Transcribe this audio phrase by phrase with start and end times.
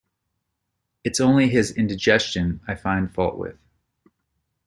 [1.03, 3.59] It's only his indigestion I find fault with.